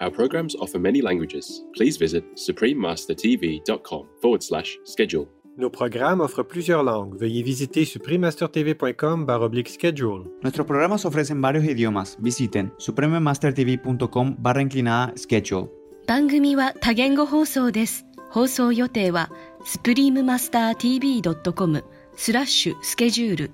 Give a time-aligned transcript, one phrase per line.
[0.00, 1.62] Our programs offer many languages.
[1.74, 5.26] Please visit suprememastertv.com forward slash schedule.
[5.56, 7.16] Nos programas offrent plusieurs langues.
[7.18, 9.26] Veuillez visiter suprememastertv.com
[9.66, 10.24] schedule.
[10.42, 12.18] Nuestros programas ofrecen varios idiomas.
[12.20, 15.70] Visiten suprememastertv.com barra inclinada schedule.
[16.06, 18.04] 番組は多言語放送です。
[18.30, 19.30] 放送予定は
[19.64, 21.82] suprememastertv.com
[22.14, 23.50] スラッシュスケジュール。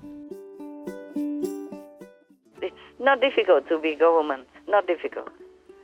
[2.61, 4.45] It's not difficult to be government.
[4.67, 5.31] Not difficult.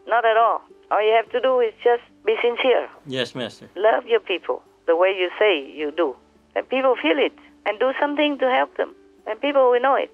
[0.09, 0.61] Not at all.
[0.89, 2.89] All you have to do is just be sincere.
[3.05, 3.69] Yes, Master.
[3.75, 6.15] Love your people the way you say you do.
[6.55, 7.33] And people feel it
[7.67, 8.95] and do something to help them.
[9.27, 10.09] And people will know it.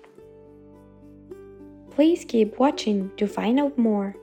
[1.92, 4.14] Please keep watching to find out more.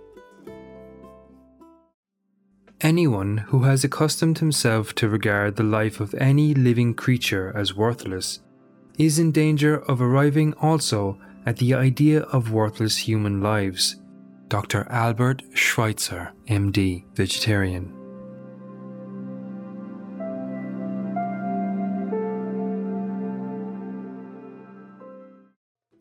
[2.82, 8.40] Anyone who has accustomed himself to regard the life of any living creature as worthless
[8.98, 13.96] is in danger of arriving also at the idea of worthless human lives.
[14.52, 14.84] Dr.
[14.90, 17.90] Albert Schweitzer, MD, vegetarian.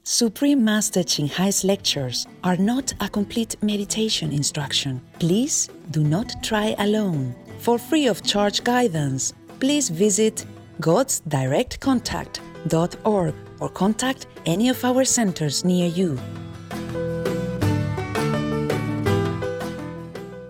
[0.03, 4.99] Supreme Master Ching Hai's lectures are not a complete meditation instruction.
[5.19, 7.33] Please do not try alone.
[7.59, 10.45] For free of charge guidance, please visit
[10.81, 16.19] godsdirectcontact.org or contact any of our centers near you.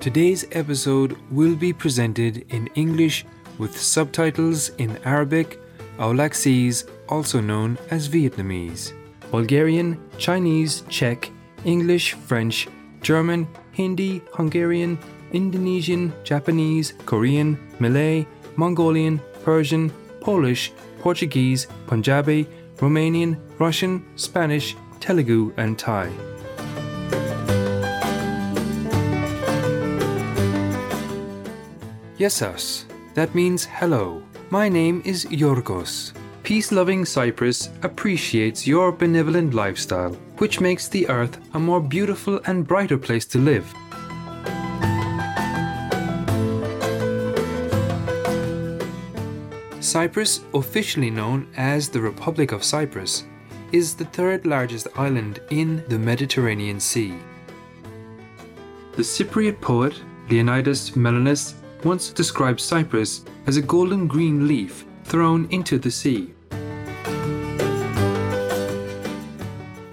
[0.01, 3.23] Today's episode will be presented in English
[3.59, 5.59] with subtitles in Arabic,
[5.99, 8.93] Aulacese, also known as Vietnamese,
[9.29, 11.29] Bulgarian, Chinese, Czech,
[11.65, 12.67] English, French,
[13.03, 14.97] German, Hindi, Hungarian,
[15.33, 26.09] Indonesian, Japanese, Korean, Malay, Mongolian, Persian, Polish, Portuguese, Punjabi, Romanian, Russian, Spanish, Telugu, and Thai.
[32.21, 32.83] Yesas,
[33.15, 34.21] that means hello.
[34.51, 36.13] My name is Yorgos.
[36.43, 42.67] Peace loving Cyprus appreciates your benevolent lifestyle, which makes the earth a more beautiful and
[42.67, 43.65] brighter place to live.
[49.79, 53.23] Cyprus, officially known as the Republic of Cyprus,
[53.71, 57.15] is the third largest island in the Mediterranean Sea.
[58.91, 65.77] The Cypriot poet Leonidas Malenis once described Cyprus as a golden green leaf thrown into
[65.77, 66.33] the sea.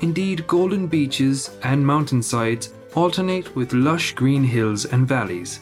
[0.00, 5.60] Indeed, golden beaches and mountainsides alternate with lush green hills and valleys.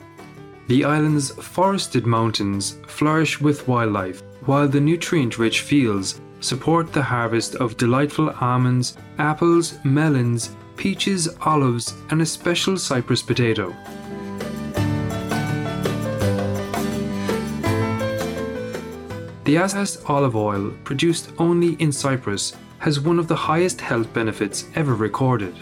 [0.69, 7.55] The island's forested mountains flourish with wildlife, while the nutrient rich fields support the harvest
[7.57, 13.75] of delightful almonds, apples, melons, peaches, olives, and a special Cyprus potato.
[19.47, 24.65] The Azaz olive oil, produced only in Cyprus, has one of the highest health benefits
[24.75, 25.55] ever recorded.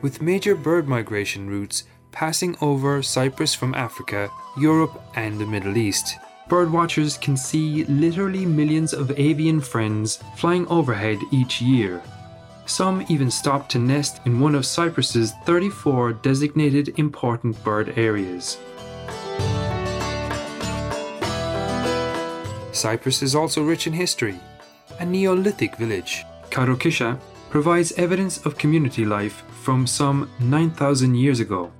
[0.00, 6.18] With major bird migration routes passing over Cyprus from Africa, Europe, and the Middle East,
[6.48, 12.00] birdwatchers can see literally millions of avian friends flying overhead each year.
[12.66, 18.56] Some even stop to nest in one of Cyprus's 34 designated important bird areas.
[22.84, 24.38] Cyprus is also rich in history.
[25.00, 27.18] A Neolithic village, Choirokoitia,
[27.48, 31.72] provides evidence of community life from some 9,000 years ago.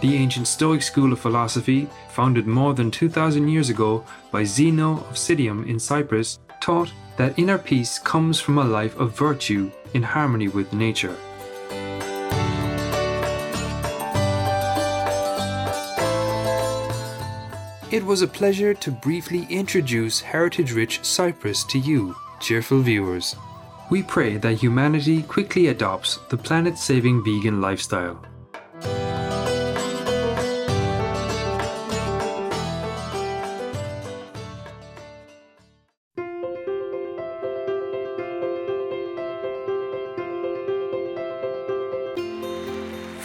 [0.00, 5.16] The ancient Stoic school of philosophy, founded more than 2,000 years ago by Zeno of
[5.16, 10.46] Citium in Cyprus, taught that inner peace comes from a life of virtue in harmony
[10.46, 11.16] with nature.
[17.90, 23.34] It was a pleasure to briefly introduce heritage rich Cyprus to you, cheerful viewers.
[23.90, 28.24] We pray that humanity quickly adopts the planet saving vegan lifestyle.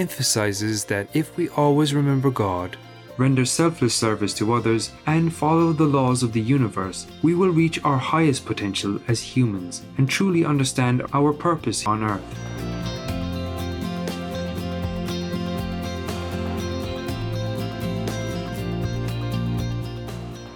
[0.00, 2.76] emphasizes that if we always remember God,
[3.18, 7.84] render selfless service to others, and follow the laws of the universe, we will reach
[7.84, 12.49] our highest potential as humans and truly understand our purpose on earth.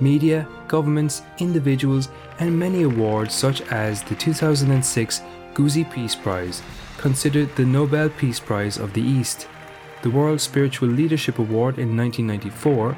[0.00, 2.08] media, governments, individuals,
[2.38, 5.22] and many awards such as the 2006
[5.54, 6.62] Gusi Peace Prize,
[6.96, 9.48] considered the Nobel Peace Prize of the East,
[10.02, 12.96] the World Spiritual Leadership Award in 1994,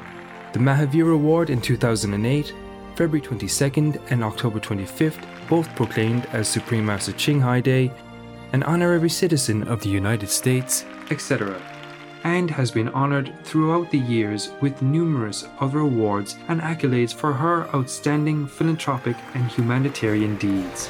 [0.53, 2.53] the Mahavir Award in 2008,
[2.95, 7.91] February 22nd and October 25th, both proclaimed as Supreme Master Ching Hai Day,
[8.53, 11.59] an honorary citizen of the United States, etc.,
[12.23, 17.67] and has been honored throughout the years with numerous other awards and accolades for her
[17.75, 20.89] outstanding philanthropic and humanitarian deeds.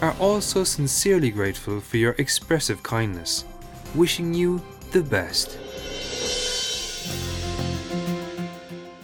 [0.00, 3.44] are also sincerely grateful for your expressive kindness,
[3.94, 4.62] wishing you
[4.92, 5.58] the best.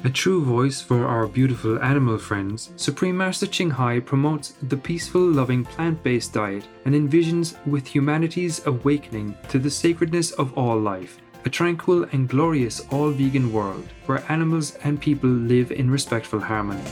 [0.05, 5.23] A true voice for our beautiful animal friends, Supreme Master Ching Hai promotes the peaceful,
[5.23, 11.19] loving plant based diet and envisions with humanity's awakening to the sacredness of all life,
[11.47, 16.85] a tranquil and glorious all vegan world where animals and people live in respectful harmony.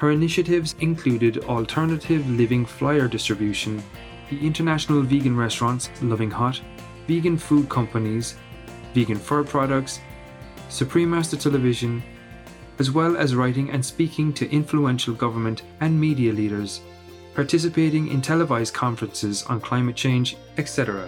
[0.00, 3.82] Her initiatives included alternative living flyer distribution,
[4.30, 6.58] the international vegan restaurants Loving Hut,
[7.06, 8.34] vegan food companies,
[8.94, 10.00] vegan fur products,
[10.70, 12.02] Supreme Master Television,
[12.78, 16.80] as well as writing and speaking to influential government and media leaders,
[17.34, 21.06] participating in televised conferences on climate change, etc.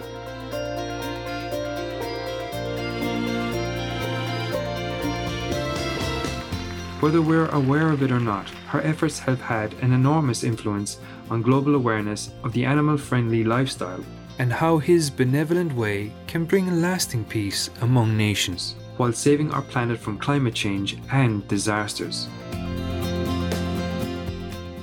[6.99, 10.97] Whether we're aware of it or not, her efforts have had an enormous influence
[11.29, 14.03] on global awareness of the animal friendly lifestyle
[14.39, 19.99] and how his benevolent way can bring lasting peace among nations while saving our planet
[19.99, 22.27] from climate change and disasters.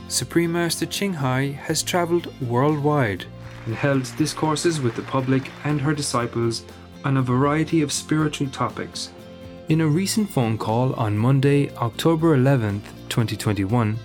[0.07, 3.25] Supreme Master Ching Hai has traveled worldwide
[3.67, 6.65] and held discourses with the public and her disciples
[7.05, 9.11] on a variety of spiritual topics.
[9.71, 13.97] In a recent phone call on Monday, October 11th, 2021,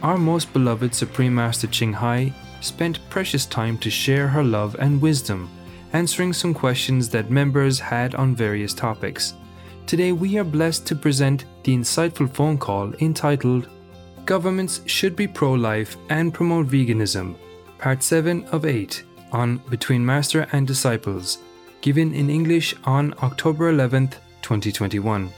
[0.00, 5.02] our most beloved Supreme Master Ching Hai spent precious time to share her love and
[5.02, 5.50] wisdom,
[5.92, 9.34] answering some questions that members had on various topics.
[9.88, 13.66] Today, we are blessed to present the insightful phone call entitled
[14.24, 17.34] Governments Should Be Pro Life and Promote Veganism,
[17.78, 21.38] Part 7 of 8 on Between Master and Disciples,
[21.80, 25.28] given in English on October 11th, 2021.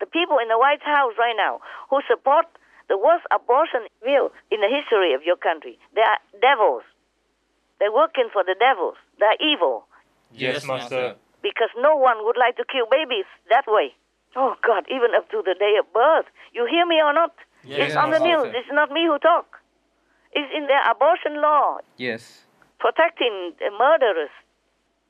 [0.00, 2.46] The people in the White House right now who support
[2.88, 6.82] the worst abortion bill in the history of your country, they are devils.
[7.78, 8.96] They're working for the devils.
[9.18, 9.86] They're evil
[10.32, 11.14] Yes, Master.
[11.42, 13.94] because no one would like to kill babies that way.
[14.34, 16.26] Oh God, even up to the day of birth.
[16.52, 17.34] You hear me or not?
[17.64, 18.48] Yes, it's on the Master.
[18.48, 18.54] news.
[18.56, 19.58] It's not me who talk.
[20.32, 22.44] It's in their abortion law, Yes.
[22.78, 24.30] protecting the murderers,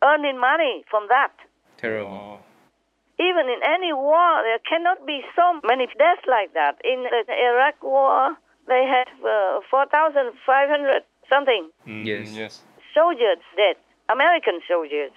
[0.02, 1.32] earning money from that.
[1.78, 2.35] Terrible.
[3.18, 6.76] Even in any war, there cannot be so many deaths like that.
[6.84, 8.36] In the Iraq war,
[8.68, 12.32] they had uh, 4,500 something Yes.
[12.32, 12.62] Yes.
[12.94, 13.76] soldiers dead,
[14.08, 15.12] American soldiers.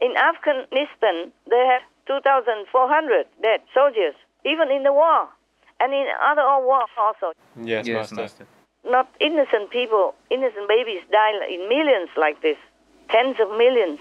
[0.00, 4.14] In Afghanistan, they had 2,400 dead soldiers,
[4.44, 5.28] even in the war.
[5.80, 7.32] And in other wars also.
[7.62, 8.46] Yes, Master.
[8.84, 12.56] Not innocent people, innocent babies die in millions like this.
[13.08, 13.98] Tens of millions,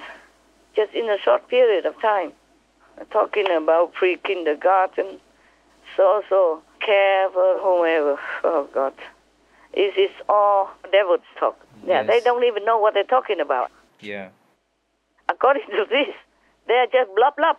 [0.75, 2.32] just in a short period of time.
[3.12, 5.20] Talking about pre kindergarten,
[5.96, 8.20] social care for whomever.
[8.44, 8.94] Oh, God.
[9.74, 11.58] is This is all devil's talk.
[11.86, 13.72] Yeah, they don't even know what they're talking about.
[14.00, 14.29] Yeah.
[15.29, 16.13] According to this,
[16.68, 17.53] they are just blah blah.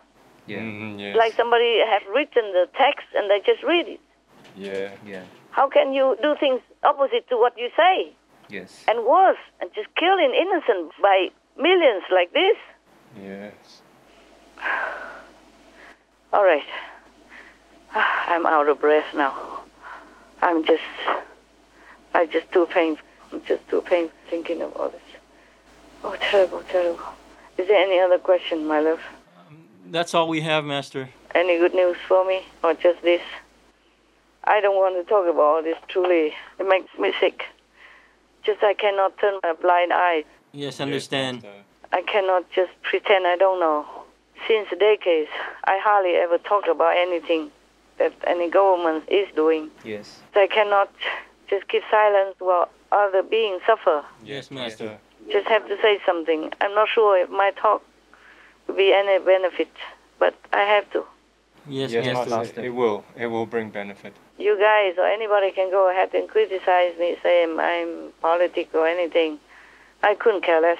[0.45, 0.59] Yeah.
[0.59, 1.15] Mm-hmm, yes.
[1.17, 3.99] Like somebody has written the text and they just read it.
[4.55, 4.91] Yeah.
[5.05, 5.23] Yeah.
[5.51, 8.13] How can you do things opposite to what you say?
[8.49, 8.83] Yes.
[8.87, 12.57] And worse, and just killing innocent by millions like this?
[13.21, 13.81] Yes.
[16.33, 16.63] All right.
[17.93, 19.59] Ah, I'm out of breath now.
[20.41, 20.81] I'm just,
[22.13, 23.05] I'm just too painful.
[23.31, 25.01] I'm just too painful thinking of all this.
[26.03, 27.03] Oh, terrible, terrible.
[27.57, 29.01] Is there any other question, my love?
[29.87, 31.09] That's all we have, Master.
[31.35, 33.21] Any good news for me, or just this?
[34.45, 35.77] I don't want to talk about all this.
[35.89, 37.43] Truly, it makes me sick.
[38.43, 40.23] Just I cannot turn a blind eye.
[40.53, 41.45] Yes, understand.
[41.91, 43.85] I cannot just pretend I don't know.
[44.47, 45.29] Since decades,
[45.65, 47.51] I hardly ever talk about anything
[47.97, 49.69] that any government is doing.
[49.83, 50.19] Yes.
[50.35, 50.89] I cannot
[51.49, 54.03] just keep silence while other beings suffer.
[54.23, 54.97] Yes, Master.
[55.31, 56.51] Just have to say something.
[56.61, 57.83] I'm not sure if my talk
[58.67, 59.69] will be any benefit,
[60.17, 61.03] but I have to.
[61.67, 62.29] Yes, yes, Master.
[62.29, 62.63] Master.
[62.63, 63.05] It will.
[63.15, 64.13] It will bring benefit.
[64.39, 69.39] You guys or anybody can go ahead and criticize me, say I'm politic or anything.
[70.01, 70.79] I couldn't care less.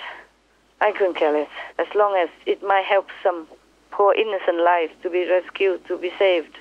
[0.81, 1.49] I couldn't care less.
[1.79, 3.47] As long as it might help some
[3.91, 6.57] poor innocent life to be rescued, to be saved.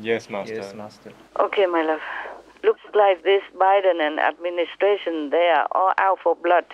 [0.00, 0.54] Yes, Master.
[0.56, 1.12] Yes, Master.
[1.38, 2.00] Okay, my love.
[2.64, 6.64] Looks like this Biden and administration, they are all out for blood.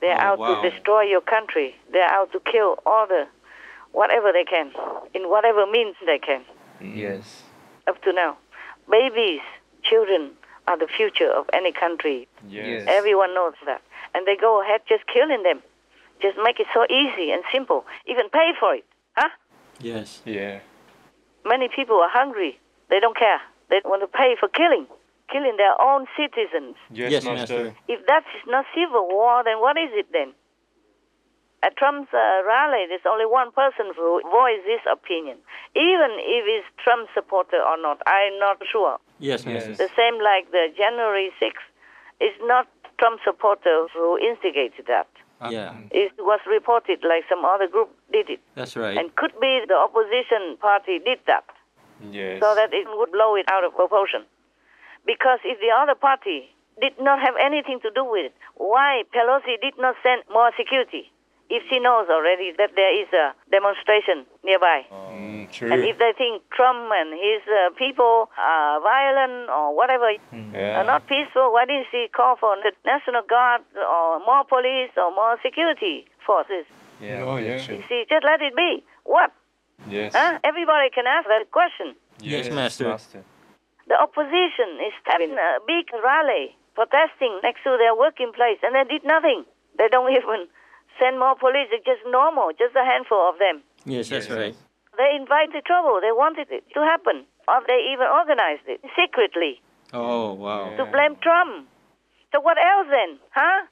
[0.00, 0.60] They're Oh, out wow.
[0.62, 1.74] to destroy your country.
[1.92, 3.26] They're out to kill all the,
[3.92, 4.72] whatever they can,
[5.14, 6.42] in whatever means they can,
[6.80, 6.96] mm.
[6.96, 7.42] Yes.
[7.86, 8.36] up to now.
[8.90, 9.40] Babies,
[9.82, 10.32] children
[10.68, 12.28] are the future of any country.
[12.48, 12.84] Yes.
[12.86, 13.80] Everyone knows that.
[14.14, 15.62] And they go ahead just killing them.
[16.22, 17.84] Just make it so easy and simple.
[18.06, 18.84] Even pay for it.
[19.16, 19.28] Huh?
[19.80, 20.22] Yes.
[20.24, 20.60] Yeah.
[21.44, 22.58] Many people are hungry.
[22.90, 23.40] They don't care.
[23.68, 24.86] They want to pay for killing,
[25.30, 26.76] killing their own citizens.
[26.90, 27.64] Yes, Yes, Master.
[27.64, 27.76] Master.
[27.88, 30.32] If that is not civil war, then what is it then?
[31.62, 35.38] At Trump's uh, rally, there's only one person who voiced this opinion.
[35.74, 38.98] Even if he's Trump supporter or not, I'm not sure.
[39.18, 39.72] Yes, Master.
[39.74, 41.66] The same like the January 6th.
[42.20, 42.68] It's not
[42.98, 45.08] Trump supporter who instigated that.
[45.40, 45.50] Ah.
[45.50, 48.40] Yeah, It was reported like some other group did it.
[48.54, 48.96] that's right.
[48.96, 51.44] And could be the opposition party did that.
[52.10, 52.40] Yes.
[52.40, 54.24] so that it would blow it out of proportion.
[55.06, 56.50] Because if the other party
[56.80, 61.10] did not have anything to do with it, why Pelosi did not send more security
[61.48, 64.82] if she knows already that there is a demonstration nearby?
[64.90, 65.72] Mm, true.
[65.72, 70.80] And if they think Trump and his uh, people are violent or whatever, yeah.
[70.80, 75.14] are not peaceful, why didn't she call for the National Guard or more police or
[75.14, 76.66] more security forces?
[77.00, 77.22] yeah.
[77.22, 77.60] Oh, yeah.
[77.60, 78.82] You see, just let it be.
[79.04, 79.32] What?
[79.88, 80.14] Yes.
[80.14, 80.38] Huh?
[80.42, 81.94] Everybody can ask that question.
[82.20, 82.88] Yes, master.
[82.88, 83.22] Master.
[83.88, 88.84] The opposition is having a big rally protesting next to their working place, and they
[88.84, 89.44] did nothing.
[89.78, 90.48] They don't even
[90.98, 91.68] send more police.
[91.72, 93.62] It's just normal, just a handful of them.
[93.84, 94.54] Yes, that's right.
[94.96, 96.00] They invited trouble.
[96.00, 99.60] They wanted it to happen, or they even organized it secretly
[99.92, 100.74] Oh, wow.
[100.76, 101.68] to blame Trump.
[102.32, 103.66] So what else then, huh?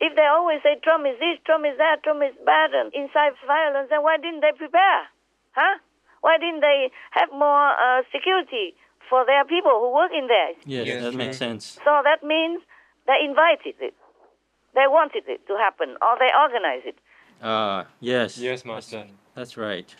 [0.00, 3.38] If they always say Trump is this, Trump is that, Trump is bad and incites
[3.46, 5.06] violence, then why didn't they prepare,
[5.54, 5.78] huh?
[6.20, 8.74] Why didn't they have more uh, security
[9.08, 10.52] for their people who work in there?
[10.66, 11.18] Yes, Yes, that true.
[11.24, 11.78] makes sense.
[11.84, 12.62] So that means
[13.06, 13.94] they invited it.
[14.74, 16.98] They wanted it to happen, or they organized it.
[17.44, 18.38] Uh, yes.
[18.38, 19.06] Yes, Master.
[19.34, 19.94] That's right.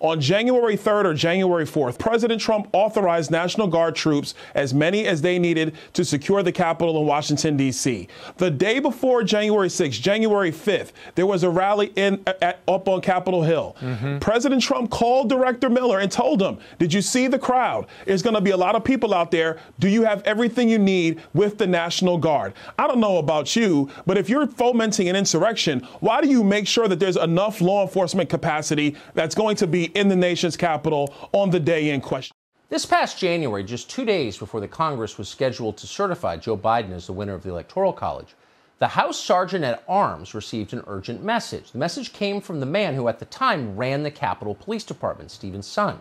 [0.00, 5.22] On January 3rd or January 4th, President Trump authorized National Guard troops, as many as
[5.22, 8.08] they needed, to secure the Capitol in Washington, D.C.
[8.36, 13.00] The day before January 6th, January 5th, there was a rally in, at, up on
[13.00, 13.76] Capitol Hill.
[13.80, 14.18] Mm-hmm.
[14.18, 17.86] President Trump called Director Miller and told him, Did you see the crowd?
[18.04, 19.58] There's going to be a lot of people out there.
[19.78, 22.54] Do you have everything you need with the National Guard?
[22.78, 26.66] I don't know about you, but if you're fomenting an insurrection, why do you make
[26.66, 31.14] sure that there's enough law enforcement capacity that's going to be in the nation's capital
[31.32, 32.36] on the day in question?
[32.68, 36.92] This past January, just two days before the Congress was scheduled to certify Joe Biden
[36.92, 38.34] as the winner of the Electoral College,
[38.78, 41.70] the House Sergeant at Arms received an urgent message.
[41.70, 45.30] The message came from the man who at the time ran the Capitol Police Department,
[45.30, 46.00] Stephen Sund.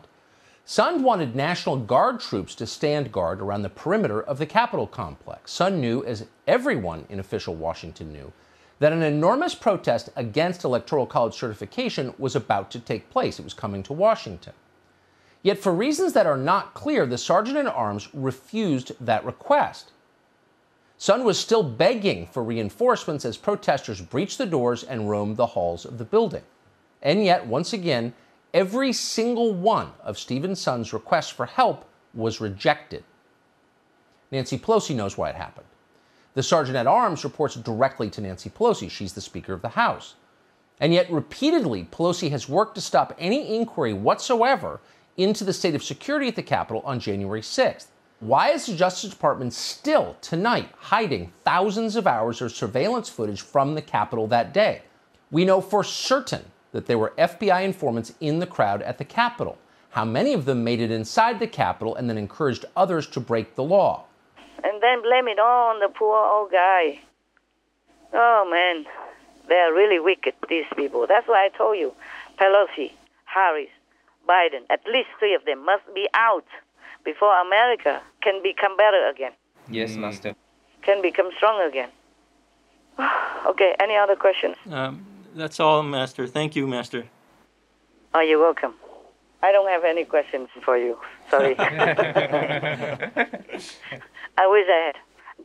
[0.67, 5.55] Sund wanted National Guard troops to stand guard around the perimeter of the Capitol complex.
[5.55, 8.33] Sund knew, as everyone in official Washington knew,
[8.79, 13.39] that an enormous protest against Electoral College certification was about to take place.
[13.39, 14.53] It was coming to Washington.
[15.41, 19.91] Yet, for reasons that are not clear, the Sergeant at Arms refused that request.
[20.97, 25.85] Sund was still begging for reinforcements as protesters breached the doors and roamed the halls
[25.85, 26.43] of the building.
[27.01, 28.13] And yet, once again,
[28.53, 33.03] every single one of Stephen Sund's requests for help was rejected.
[34.31, 35.67] Nancy Pelosi knows why it happened.
[36.35, 38.91] The Sergeant at Arms reports directly to Nancy Pelosi.
[38.91, 40.15] She's the Speaker of the House.
[40.81, 44.81] And yet, repeatedly, Pelosi has worked to stop any inquiry whatsoever
[45.15, 47.87] into the state of security at the Capitol on January 6th.
[48.19, 53.73] Why is the Justice Department still tonight hiding thousands of hours of surveillance footage from
[53.73, 54.81] the Capitol that day?
[55.31, 59.57] We know for certain that there were FBI informants in the crowd at the Capitol.
[59.91, 63.55] How many of them made it inside the Capitol and then encouraged others to break
[63.55, 64.03] the law?
[64.65, 66.99] And then blame it all on the poor old guy.
[68.13, 68.85] Oh, man.
[69.47, 71.05] They're really wicked, these people.
[71.07, 71.93] That's why I told you
[72.39, 72.91] Pelosi,
[73.25, 73.69] Harris,
[74.27, 76.47] Biden, at least three of them must be out
[77.03, 79.33] before America can become better again,
[79.69, 80.33] Yes, Master.
[80.81, 81.89] can become strong again.
[83.45, 84.55] okay, any other questions?
[84.71, 86.25] Um, that's all, Master.
[86.25, 87.05] Thank you, Master.
[88.15, 88.73] Oh, you're welcome.
[89.43, 90.97] I don't have any questions for you.
[91.29, 91.55] Sorry.
[94.37, 94.95] I wish I had.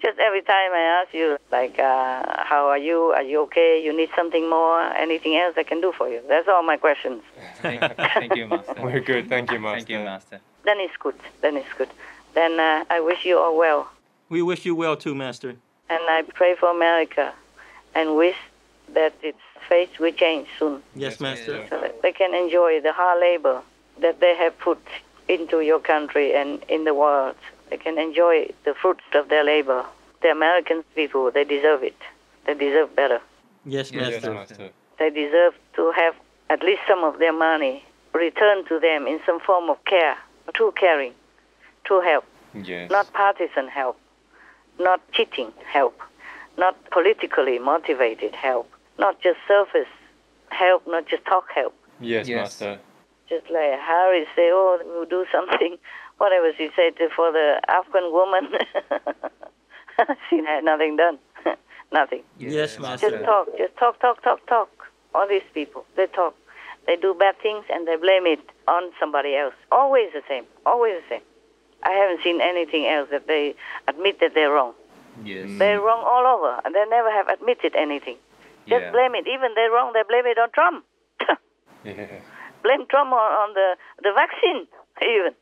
[0.01, 3.13] Just every time I ask you, like, uh, how are you?
[3.13, 3.83] Are you okay?
[3.85, 4.81] You need something more?
[4.95, 6.21] Anything else I can do for you?
[6.29, 7.23] That's all my questions.
[7.61, 8.75] Thank, thank you, Master.
[8.83, 9.29] We're good.
[9.29, 9.77] Thank you, Master.
[9.79, 10.41] Thank you, Master.
[10.65, 11.17] Then it's good.
[11.41, 11.91] Then it's good.
[12.35, 13.91] Then uh, I wish you all well.
[14.29, 15.51] We wish you well too, Master.
[15.91, 17.33] And I pray for America
[17.95, 18.37] and wish
[18.95, 20.83] that its face will change soon.
[20.95, 21.67] Yes, Master.
[21.69, 23.61] So that they can enjoy the hard labor
[24.01, 24.79] that they have put
[25.29, 27.37] into your country and in the world.
[27.71, 29.85] They can enjoy the fruits of their labor.
[30.23, 31.97] The American people, they deserve it.
[32.47, 33.21] They deserve better.
[33.65, 34.35] Yes, Yes, Master.
[34.35, 34.71] Master.
[34.99, 36.15] They deserve to have
[36.51, 40.17] at least some of their money returned to them in some form of care,
[40.55, 41.15] true caring,
[41.85, 42.91] true help, Yes.
[42.91, 43.97] not partisan help,
[44.79, 45.99] not cheating help,
[46.59, 49.89] not politically motivated help, not just surface
[50.51, 51.73] help, not just talk help.
[52.01, 52.37] Yes, Yes.
[52.61, 52.79] Master.
[53.29, 55.79] Just like Harry say, oh, we'll do something,
[56.21, 58.45] whatever she said for the Afghan woman.
[60.29, 61.19] she had nothing done,
[61.93, 62.23] nothing.
[62.39, 63.11] Yes, master.
[63.11, 64.69] Just talk, just talk, talk, talk, talk.
[65.15, 66.35] All these people, they talk.
[66.87, 69.55] They do bad things and they blame it on somebody else.
[69.73, 71.23] Always the same, always the same.
[71.83, 73.55] I haven't seen anything else that they
[73.89, 74.75] admit that they're wrong.
[75.25, 75.49] Yes.
[75.59, 78.17] They're wrong all over, and they never have admitted anything.
[78.69, 78.91] Just Yeah.
[78.93, 79.27] blame it.
[79.27, 80.85] Even they're wrong, they blame it on Trump.
[81.85, 82.21] Yeah.
[82.63, 84.67] blame Trump on, on the, the vaccine,
[85.03, 85.35] even.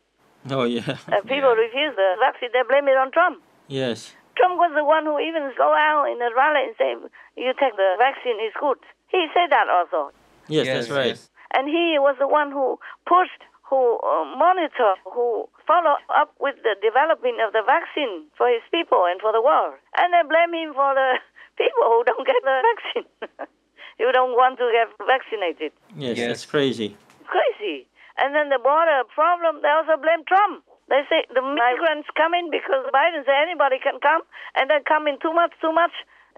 [0.51, 0.85] Oh, yeah.
[1.09, 3.43] Uh, people refuse the vaccine, they blame it on Trump.
[3.69, 4.15] Yes.
[4.37, 6.95] Trump was the one who even go out in a rally and say,
[7.37, 8.79] you take the vaccine, it's good.
[9.09, 10.13] He said that also.
[10.49, 11.19] Yes, that's right.
[11.57, 16.77] And he was the one who pushed, who uh, monitor, who follow up with the
[16.85, 19.75] development of the vaccine for his people and for the world.
[19.97, 21.19] And they blame him for the
[21.61, 23.09] people who don't get the vaccine,
[23.99, 25.73] who don't want to get vaccinated.
[25.97, 26.29] Yes, Yes.
[26.29, 26.97] that's crazy.
[27.27, 27.88] Crazy.
[28.19, 30.67] And then the border problem, they also blame Trump.
[30.91, 34.23] They say the migrants come in because Biden said anybody can come,
[34.57, 35.93] and they come in too much, too much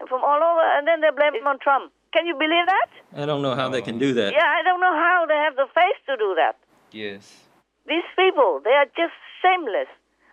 [0.08, 1.92] from all over, and then they blame it on Trump.
[2.12, 2.90] Can you believe that?
[3.16, 4.32] I don't know how they can do that.
[4.32, 6.58] Yeah, I don't know how they have the face to do that.
[6.90, 7.46] Yes.
[7.86, 9.88] These people, they are just shameless,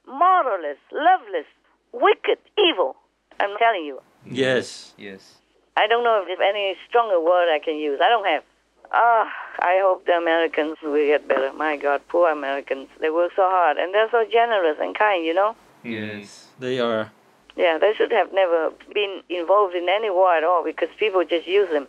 [0.10, 1.46] moralless, loveless,
[1.94, 2.96] wicked, evil.
[3.40, 4.02] I'm telling you.
[4.26, 4.94] Yes.
[4.98, 5.38] Yes.
[5.78, 8.00] I don't know if there's any stronger word I can use.
[8.02, 8.44] I don't have.
[8.92, 11.52] Ah, I hope the Americans will get better.
[11.54, 12.88] My God, poor Americans.
[13.00, 15.56] They work so hard and they're so generous and kind, you know?
[15.84, 16.48] Yes.
[16.60, 17.12] They are.
[17.56, 21.48] Yeah, they should have never been involved in any war at all because people just
[21.48, 21.88] use them,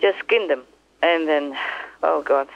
[0.00, 0.62] just skin them.
[1.02, 1.56] And then,
[2.02, 2.48] oh God,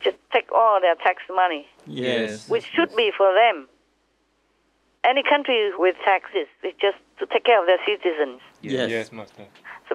[0.00, 2.48] just take all their tax money, Yes.
[2.48, 3.68] which should be for them.
[5.04, 8.40] Any country with taxes is just to take care of their citizens.
[8.62, 8.90] Yes.
[8.90, 9.44] Yes, Master.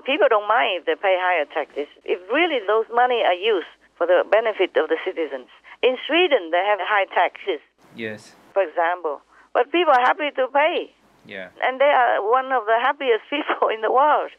[0.08, 1.88] So people don't mind if they pay higher taxes.
[2.06, 3.67] If really those money are used
[3.98, 5.48] for the benefit of the citizens.
[5.82, 7.60] In Sweden, they have high taxes,
[7.96, 8.34] Yes.
[8.54, 9.22] for example.
[9.54, 10.91] But people are happy to pay.
[11.26, 11.50] Yeah.
[11.63, 14.32] And they are one of the happiest people in the world.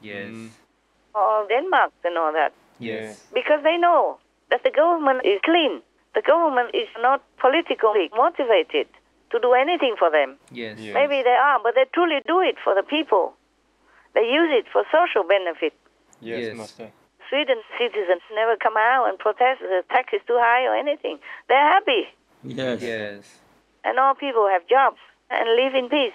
[0.00, 0.28] Yes.
[0.30, 0.50] Mm.
[1.14, 2.52] Or Denmark and all that.
[2.78, 3.22] Yes.
[3.32, 4.18] Because they know
[4.50, 5.82] that the government is clean.
[6.14, 8.88] The government is not politically motivated
[9.30, 10.36] to do anything for them.
[10.50, 10.78] Yes.
[10.78, 13.34] Maybe they are, but they truly do it for the people.
[14.14, 15.72] They use it for social benefit.
[16.20, 16.56] Yes, Yes.
[16.56, 16.90] Master.
[17.28, 21.18] Sweden citizens never come out and protest the tax is too high or anything.
[21.48, 22.08] They're happy.
[22.44, 22.82] Yes.
[22.82, 23.40] Yes.
[23.84, 24.98] And all people have jobs
[25.30, 26.12] and live in peace.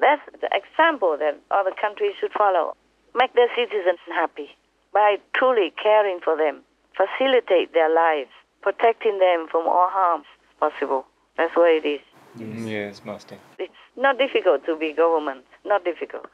[0.00, 2.76] That's the example that other countries should follow.
[3.14, 4.50] Make their citizens happy
[4.92, 6.62] by truly caring for them,
[6.96, 8.30] facilitate their lives,
[8.62, 10.26] protecting them from all harms
[10.60, 11.06] possible.
[11.36, 12.00] That's what it is.
[12.36, 13.38] Yes, Master.
[13.58, 15.44] It's not difficult to be government.
[15.64, 16.26] Not difficult.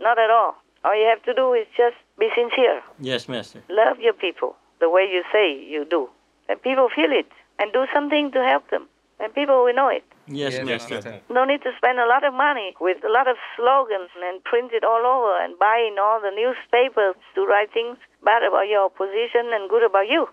[0.00, 0.56] Not at all.
[0.84, 2.80] All you have to do is just be sincere.
[2.98, 3.62] Yes, Master.
[3.68, 6.08] Love your people the way you say you do.
[6.48, 8.88] And people feel it and do something to help them.
[9.20, 10.02] And people will know it.
[10.26, 10.94] Yes, Yes, Master.
[10.94, 11.20] Master.
[11.28, 14.72] No need to spend a lot of money with a lot of slogans and print
[14.72, 19.52] it all over and buying all the newspapers to write things bad about your opposition
[19.52, 20.26] and good about you.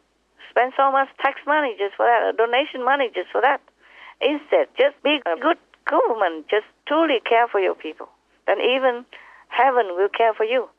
[0.49, 3.59] Spend so much tax money just for that, or donation money just for that.
[4.21, 6.47] Instead, just be a good government.
[6.47, 8.07] Just truly care for your people.
[8.47, 9.05] Then even
[9.49, 10.69] heaven will care for you.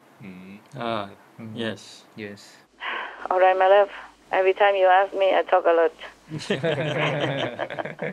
[0.77, 1.11] Ah,
[1.55, 2.05] yes.
[2.17, 2.57] Yes.
[3.31, 3.89] All right, my love.
[4.31, 5.93] Every time you ask me, I talk a lot.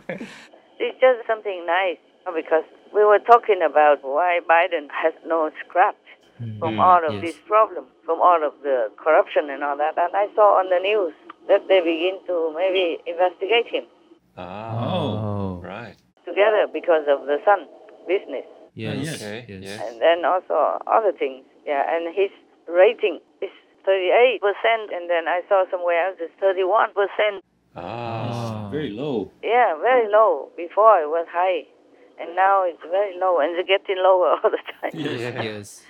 [0.78, 1.98] It's just something nice
[2.36, 2.64] because
[2.94, 5.96] we were talking about why Biden has no scratch
[6.60, 7.24] from Mm, all of yes.
[7.24, 9.98] this problem, from all of the corruption and all that.
[9.98, 11.14] And I saw on the news
[11.48, 13.86] that they begin to maybe investigate him
[14.38, 14.96] Ah.
[14.96, 15.62] Oh.
[15.64, 15.96] Right.
[16.26, 17.68] together because of the son
[18.08, 18.46] business.
[18.76, 19.16] Yes.
[19.16, 19.46] Okay.
[19.48, 19.82] Yes.
[19.82, 21.44] And then also other things.
[21.66, 22.30] Yeah, and his
[22.68, 23.50] rating is
[23.88, 24.40] 38%,
[24.94, 27.40] and then I saw somewhere else it's 31%.
[27.76, 28.70] Ah.
[28.72, 29.32] Very low.
[29.44, 30.50] Yeah, very low.
[30.58, 31.64] Before it was high.
[32.20, 34.92] and now it's very low, and it's getting lower all the time.
[34.94, 35.84] Yes.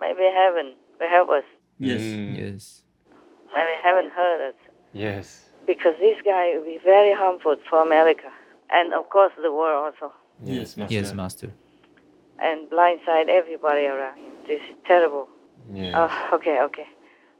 [0.00, 1.44] Maybe heaven will help us.
[1.78, 2.00] Yes.
[2.00, 2.36] Mm.
[2.38, 2.82] Yes.
[3.54, 4.54] Maybe heaven heard us.
[4.92, 5.44] Yes.
[5.66, 8.30] Because this guy will be very harmful for America,
[8.70, 10.12] and of course the world also,
[10.42, 10.94] Yes, Master.
[10.94, 11.50] Yes, Master.
[12.40, 14.32] And blindside everybody around him.
[14.46, 15.28] This is terrible.
[15.72, 15.94] Yes.
[15.96, 16.86] Oh, okay, okay.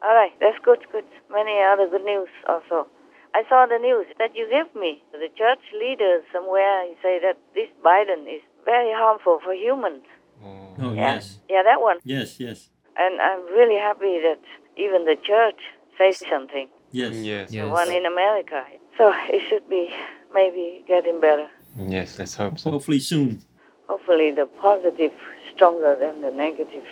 [0.02, 1.04] All right, that's good, good.
[1.30, 2.86] Many other good news also.
[3.34, 5.02] I saw the news that you gave me.
[5.12, 10.02] The church leaders somewhere say that this Biden is very harmful for humans.
[10.42, 10.74] Oh.
[10.80, 11.14] oh, yeah.
[11.14, 11.38] yes.
[11.48, 11.98] Yeah, that one.
[12.04, 12.70] Yes, yes.
[12.96, 14.40] And I'm really happy that
[14.76, 15.60] even the church
[15.96, 16.68] says something.
[16.92, 17.14] Yes.
[17.14, 17.50] Yes.
[17.50, 18.64] The one in America.
[18.98, 19.90] So it should be
[20.34, 21.48] maybe getting better.
[21.78, 22.70] Yes, let's hope so.
[22.72, 23.42] Hopefully soon.
[23.90, 25.10] Hopefully the positive
[25.52, 26.84] stronger than the negative.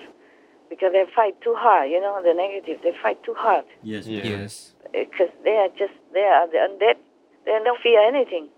[0.69, 3.65] Because they fight too hard, you know, the negative, they fight too hard.
[3.85, 4.05] Yes.
[4.07, 4.25] Yeah.
[4.27, 4.75] Yes.
[4.93, 6.97] Because they are just, they are the undead.
[7.45, 8.49] They don't fear anything.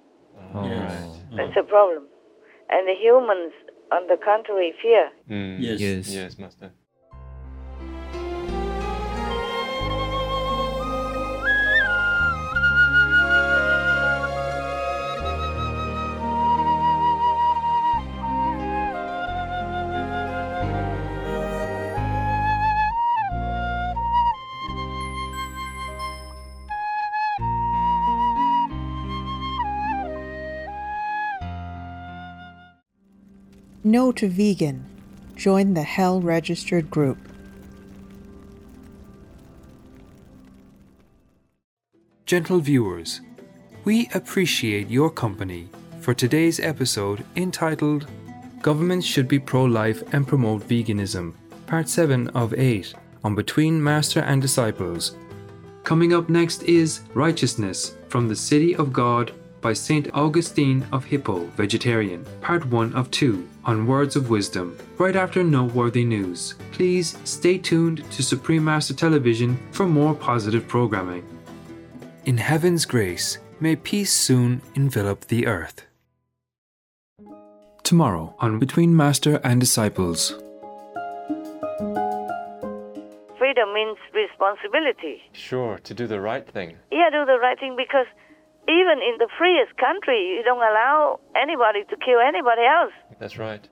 [0.54, 0.80] All Yes.
[0.90, 1.36] right.
[1.36, 2.04] That's a problem.
[2.70, 3.52] And the humans,
[3.92, 5.10] on the contrary, fear.
[5.28, 5.56] Mm.
[5.60, 5.80] Yes.
[5.80, 6.14] Yes.
[6.14, 6.70] Yes, Master.
[33.82, 34.84] No to vegan.
[35.36, 37.16] Join the Hell Registered group.
[42.26, 43.22] Gentle viewers,
[43.84, 48.06] we appreciate your company for today's episode entitled
[48.60, 51.32] Governments Should Be Pro Life and Promote Veganism,
[51.66, 52.92] Part 7 of 8
[53.24, 55.16] on Between Master and Disciples.
[55.84, 60.08] Coming up next is Righteousness from the City of God by St.
[60.14, 66.04] Augustine of Hippo, Vegetarian, Part 1 of 2 on Words of Wisdom, right after Noteworthy
[66.04, 66.54] News.
[66.72, 71.24] Please stay tuned to Supreme Master Television for more positive programming.
[72.24, 75.86] In heaven's grace, may peace soon envelop the earth.
[77.82, 80.30] Tomorrow on Between Master and Disciples.
[83.38, 85.22] Freedom means responsibility.
[85.32, 86.76] Sure, to do the right thing.
[86.92, 88.06] Yeah, do the right thing because
[88.70, 93.66] even in the freest country, you don't allow anybody to kill anybody else That's right.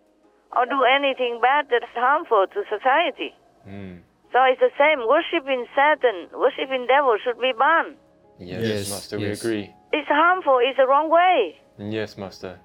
[0.57, 3.31] or do anything bad that's harmful to society.
[3.67, 4.03] Mm.
[4.33, 5.07] So it's the same.
[5.07, 7.97] Worshipping Satan, worshipping devil should be banned.
[8.39, 9.43] Yes, Yes, Master, yes.
[9.43, 9.75] we agree.
[9.93, 10.59] It's harmful.
[10.63, 11.57] It's the wrong way.
[11.79, 12.59] Yes, Master.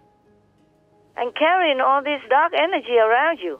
[1.15, 3.59] And carrying all this dark energy around you.